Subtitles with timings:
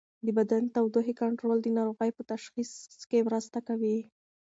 [0.25, 2.71] د بدن د تودوخې کنټرول د ناروغۍ په تشخیص
[3.09, 3.97] کې مرسته کوي.